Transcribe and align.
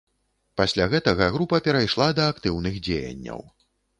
Пасля 0.61 0.87
гэтага 0.93 1.27
група 1.35 1.59
перайшла 1.67 2.09
да 2.19 2.23
актыўных 2.35 2.81
дзеянняў. 2.87 3.47